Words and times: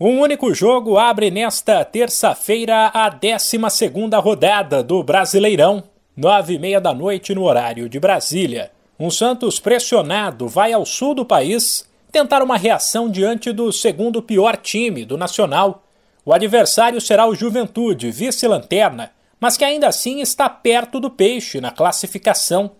Um 0.00 0.20
único 0.20 0.54
jogo 0.54 0.96
abre 0.96 1.28
nesta 1.28 1.84
terça-feira 1.84 2.86
a 2.94 3.08
12 3.08 3.58
rodada 4.22 4.80
do 4.80 5.02
Brasileirão, 5.02 5.82
nove 6.16 6.54
e 6.54 6.58
meia 6.60 6.80
da 6.80 6.94
noite 6.94 7.34
no 7.34 7.42
horário 7.42 7.88
de 7.88 7.98
Brasília. 7.98 8.70
Um 8.96 9.10
Santos 9.10 9.58
pressionado 9.58 10.46
vai 10.46 10.72
ao 10.72 10.86
sul 10.86 11.16
do 11.16 11.24
país 11.24 11.84
tentar 12.12 12.44
uma 12.44 12.56
reação 12.56 13.10
diante 13.10 13.50
do 13.50 13.72
segundo 13.72 14.22
pior 14.22 14.56
time 14.56 15.04
do 15.04 15.16
Nacional. 15.18 15.82
O 16.24 16.32
adversário 16.32 17.00
será 17.00 17.26
o 17.26 17.34
Juventude, 17.34 18.12
vice-lanterna, 18.12 19.10
mas 19.40 19.56
que 19.56 19.64
ainda 19.64 19.88
assim 19.88 20.20
está 20.20 20.48
perto 20.48 21.00
do 21.00 21.10
peixe 21.10 21.60
na 21.60 21.72
classificação. 21.72 22.70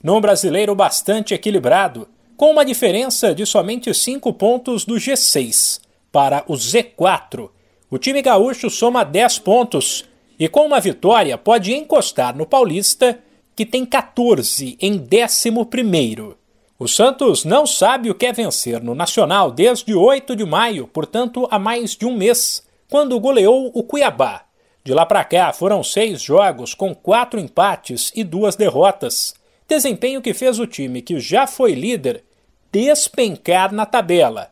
Num 0.00 0.20
brasileiro 0.20 0.76
bastante 0.76 1.34
equilibrado, 1.34 2.06
com 2.36 2.52
uma 2.52 2.64
diferença 2.64 3.34
de 3.34 3.44
somente 3.44 3.92
cinco 3.92 4.32
pontos 4.32 4.84
do 4.84 4.94
G6 4.94 5.87
para 6.12 6.44
o 6.46 6.54
Z4. 6.54 7.50
O 7.90 7.98
time 7.98 8.20
gaúcho 8.22 8.68
soma 8.68 9.04
10 9.04 9.38
pontos 9.38 10.04
e, 10.38 10.48
com 10.48 10.66
uma 10.66 10.80
vitória, 10.80 11.36
pode 11.38 11.74
encostar 11.74 12.36
no 12.36 12.46
Paulista, 12.46 13.18
que 13.56 13.66
tem 13.66 13.84
14 13.84 14.76
em 14.80 14.94
11. 14.98 16.36
O 16.78 16.86
Santos 16.86 17.44
não 17.44 17.66
sabe 17.66 18.10
o 18.10 18.14
que 18.14 18.26
é 18.26 18.32
vencer 18.32 18.82
no 18.82 18.94
Nacional 18.94 19.50
desde 19.50 19.94
8 19.94 20.36
de 20.36 20.44
maio, 20.44 20.86
portanto, 20.86 21.48
há 21.50 21.58
mais 21.58 21.96
de 21.96 22.06
um 22.06 22.16
mês, 22.16 22.62
quando 22.88 23.18
goleou 23.18 23.70
o 23.74 23.82
Cuiabá. 23.82 24.44
De 24.84 24.94
lá 24.94 25.04
para 25.04 25.24
cá 25.24 25.52
foram 25.52 25.82
seis 25.82 26.22
jogos 26.22 26.74
com 26.74 26.94
quatro 26.94 27.38
empates 27.40 28.12
e 28.14 28.22
duas 28.22 28.54
derrotas. 28.54 29.34
Desempenho 29.66 30.22
que 30.22 30.32
fez 30.32 30.58
o 30.58 30.66
time 30.66 31.02
que 31.02 31.18
já 31.18 31.46
foi 31.46 31.72
líder 31.72 32.24
despencar 32.70 33.72
na 33.72 33.84
tabela 33.84 34.50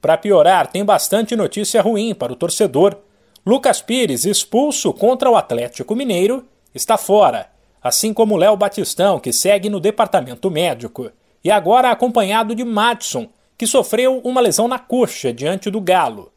para 0.00 0.16
piorar, 0.16 0.68
tem 0.68 0.84
bastante 0.84 1.34
notícia 1.34 1.82
ruim 1.82 2.14
para 2.14 2.32
o 2.32 2.36
torcedor. 2.36 2.96
Lucas 3.44 3.80
Pires, 3.80 4.24
expulso 4.24 4.92
contra 4.92 5.30
o 5.30 5.36
Atlético 5.36 5.96
Mineiro, 5.96 6.46
está 6.74 6.96
fora, 6.96 7.50
assim 7.82 8.12
como 8.12 8.36
Léo 8.36 8.56
Batistão, 8.56 9.18
que 9.18 9.32
segue 9.32 9.68
no 9.68 9.80
departamento 9.80 10.50
médico, 10.50 11.10
e 11.42 11.50
agora 11.50 11.90
acompanhado 11.90 12.54
de 12.54 12.64
Madison, 12.64 13.28
que 13.56 13.66
sofreu 13.66 14.20
uma 14.24 14.40
lesão 14.40 14.68
na 14.68 14.78
coxa 14.78 15.32
diante 15.32 15.70
do 15.70 15.80
Galo. 15.80 16.30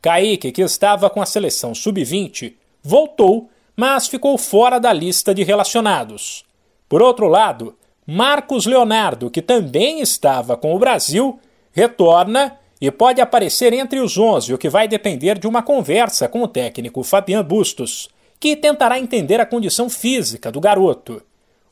Kaique, 0.00 0.52
que 0.52 0.62
estava 0.62 1.10
com 1.10 1.20
a 1.20 1.26
seleção 1.26 1.74
sub-20, 1.74 2.54
voltou, 2.82 3.50
mas 3.76 4.06
ficou 4.06 4.38
fora 4.38 4.78
da 4.78 4.92
lista 4.92 5.34
de 5.34 5.42
relacionados. 5.42 6.44
Por 6.88 7.02
outro 7.02 7.26
lado, 7.26 7.76
Marcos 8.06 8.64
Leonardo, 8.64 9.30
que 9.30 9.42
também 9.42 10.00
estava 10.00 10.56
com 10.56 10.74
o 10.74 10.78
Brasil, 10.78 11.38
retorna 11.72 12.57
e 12.80 12.90
pode 12.90 13.20
aparecer 13.20 13.72
entre 13.72 13.98
os 14.00 14.16
11, 14.16 14.54
o 14.54 14.58
que 14.58 14.68
vai 14.68 14.86
depender 14.86 15.38
de 15.38 15.46
uma 15.46 15.62
conversa 15.62 16.28
com 16.28 16.42
o 16.42 16.48
técnico 16.48 17.02
Fabian 17.02 17.42
Bustos, 17.42 18.08
que 18.38 18.54
tentará 18.54 18.98
entender 18.98 19.40
a 19.40 19.46
condição 19.46 19.90
física 19.90 20.52
do 20.52 20.60
garoto. 20.60 21.20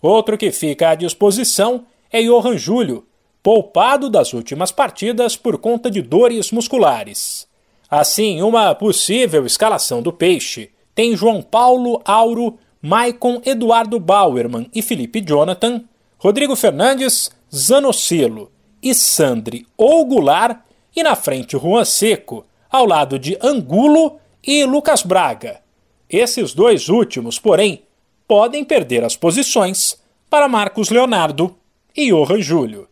Outro 0.03 0.37
que 0.37 0.51
fica 0.51 0.91
à 0.91 0.95
disposição 0.95 1.85
é 2.11 2.23
Johan 2.23 2.57
Júlio, 2.59 3.07
poupado 3.43 4.11
das 4.11 4.33
últimas 4.33 4.73
partidas 4.73 5.37
por 5.37 5.59
conta 5.59 5.89
de 5.91 6.03
dores 6.03 6.51
musculares. 6.51 7.47
Assim, 7.89 8.43
uma 8.43 8.75
possível 8.75 9.47
escalação 9.47 10.03
do 10.03 10.13
Peixe 10.13 10.71
tem 10.93 11.17
João 11.17 11.41
Paulo, 11.41 12.01
Auro, 12.05 12.59
Maicon, 12.83 13.41
Eduardo 13.45 14.01
Bauerman 14.01 14.69
e 14.75 14.83
Felipe 14.83 15.21
Jonathan, 15.21 15.85
Rodrigo 16.19 16.57
Fernandes, 16.57 17.31
Zanocelo 17.55 18.51
e 18.83 18.95
Sandri 18.95 19.67
ou 19.77 20.05
Goulart 20.05 20.66
e 20.97 21.03
na 21.03 21.15
frente 21.15 21.59
Juan 21.59 21.85
Seco, 21.85 22.47
ao 22.71 22.87
lado 22.87 23.19
de 23.19 23.39
Angulo 23.43 24.19
e 24.43 24.65
Lucas 24.65 25.03
Braga. 25.03 25.61
Esses 26.09 26.55
dois 26.55 26.89
últimos, 26.89 27.39
porém, 27.39 27.83
podem 28.27 28.65
perder 28.65 29.05
as 29.05 29.15
posições 29.15 30.03
para 30.31 30.49
Marcos 30.49 30.89
Leonardo 30.89 31.55
e 31.95 32.11
Johan 32.11 32.41
Júlio. 32.41 32.89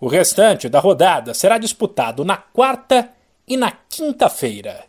O 0.00 0.08
restante 0.08 0.68
da 0.68 0.80
rodada 0.80 1.34
será 1.34 1.58
disputado 1.58 2.24
na 2.24 2.36
quarta 2.36 3.10
e 3.46 3.56
na 3.56 3.70
quinta-feira. 3.70 4.84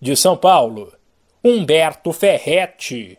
De 0.00 0.16
São 0.16 0.36
Paulo, 0.36 0.92
Humberto 1.42 2.12
Ferretti. 2.12 3.18